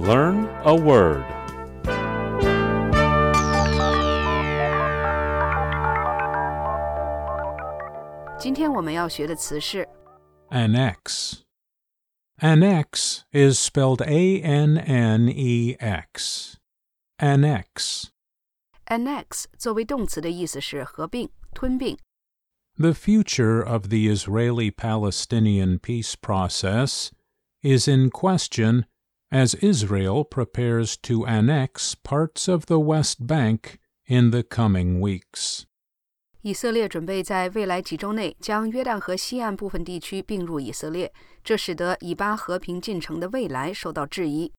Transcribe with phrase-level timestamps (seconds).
[0.00, 1.24] Learn a word.
[10.50, 11.44] Annex.
[12.40, 16.58] Annex is spelled A N N E X.
[17.18, 18.10] Annex.
[18.88, 21.98] annex 作为动词的意思是合并、吞并。
[22.78, 27.10] The future of the Israeli Palestinian peace process
[27.62, 28.84] is in question
[29.30, 35.64] as Israel prepares to annex parts of the West Bank in the coming weeks.
[36.42, 44.52] 以色列准备在未来几周内将约旦河西岸部分地区并入以色列，这使得以巴和平进程的未来受到质疑。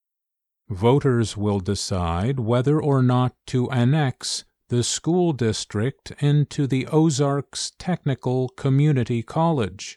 [0.68, 8.50] Voters will decide whether or not to annex the school district into the Ozarks Technical
[8.58, 9.96] Community College,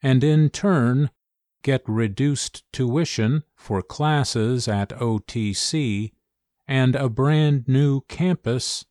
[0.00, 1.10] and in turn
[1.62, 6.12] get reduced tuition for classes at OTC
[6.66, 8.82] and a brand new campus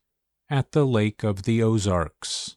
[0.48, 2.54] at the Lake of the Ozarks.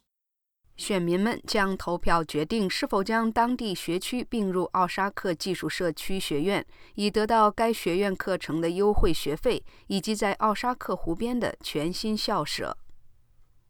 [0.76, 12.76] 选民们将投票决定是否将当地学区并入奥沙克技术社区学院，以得到该学院课程的优惠学费，以及在奥沙克湖边的全新校舍。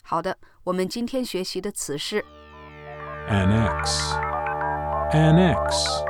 [0.03, 2.25] 好的，我们今天学习的词是
[3.29, 4.21] Annex.
[5.13, 6.10] Annex.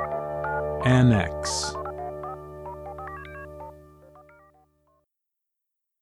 [0.86, 1.76] Annex.